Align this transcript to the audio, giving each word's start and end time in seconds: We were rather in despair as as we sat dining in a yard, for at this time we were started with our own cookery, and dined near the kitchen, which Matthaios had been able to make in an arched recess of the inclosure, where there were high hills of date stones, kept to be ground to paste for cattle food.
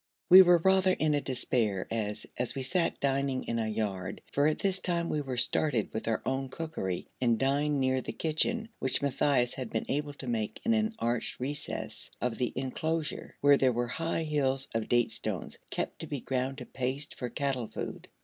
We 0.29 0.41
were 0.41 0.57
rather 0.57 0.93
in 0.93 1.11
despair 1.23 1.85
as 1.91 2.25
as 2.35 2.55
we 2.55 2.63
sat 2.63 2.99
dining 2.99 3.43
in 3.43 3.59
a 3.59 3.67
yard, 3.67 4.21
for 4.31 4.47
at 4.47 4.57
this 4.57 4.79
time 4.79 5.09
we 5.09 5.21
were 5.21 5.37
started 5.37 5.93
with 5.93 6.07
our 6.07 6.23
own 6.25 6.49
cookery, 6.49 7.07
and 7.21 7.37
dined 7.37 7.79
near 7.79 8.01
the 8.01 8.11
kitchen, 8.11 8.69
which 8.79 9.03
Matthaios 9.03 9.53
had 9.53 9.69
been 9.69 9.85
able 9.89 10.13
to 10.13 10.25
make 10.25 10.59
in 10.65 10.73
an 10.73 10.95
arched 10.97 11.39
recess 11.39 12.09
of 12.19 12.39
the 12.39 12.51
inclosure, 12.55 13.35
where 13.41 13.57
there 13.57 13.71
were 13.73 13.89
high 13.89 14.23
hills 14.23 14.67
of 14.73 14.89
date 14.89 15.11
stones, 15.11 15.59
kept 15.69 15.99
to 15.99 16.07
be 16.07 16.19
ground 16.19 16.57
to 16.57 16.65
paste 16.65 17.13
for 17.13 17.29
cattle 17.29 17.67
food. 17.67 18.07